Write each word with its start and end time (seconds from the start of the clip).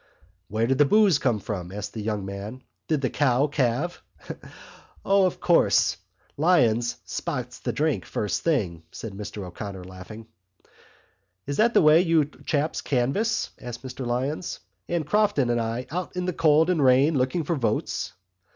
"Where 0.47 0.65
did 0.65 0.79
the 0.79 0.85
boose 0.85 1.19
come 1.19 1.37
from?" 1.37 1.71
asked 1.71 1.93
the 1.93 2.01
young 2.01 2.25
man. 2.25 2.63
"Did 2.87 3.01
the 3.01 3.09
cow 3.11 3.45
calve?" 3.45 4.01
"O, 5.05 5.27
of 5.27 5.39
course, 5.39 5.97
Lyons 6.37 6.97
spots 7.05 7.59
the 7.59 7.71
drink 7.71 8.05
first 8.05 8.41
thing!" 8.41 8.81
said 8.91 9.13
Mr 9.13 9.43
O'Connor, 9.43 9.83
laughing. 9.83 10.25
"Is 11.45 11.57
that 11.57 11.75
the 11.75 11.83
way 11.83 12.01
you 12.01 12.25
chaps 12.47 12.81
canvass," 12.81 13.51
said 13.59 13.75
Mr 13.75 14.03
Lyons, 14.03 14.59
"and 14.89 15.05
Crofton 15.05 15.51
and 15.51 15.61
I 15.61 15.85
out 15.91 16.15
in 16.15 16.25
the 16.25 16.33
cold 16.33 16.71
and 16.71 16.83
rain 16.83 17.15
looking 17.15 17.43
for 17.43 17.55
votes?" 17.55 18.13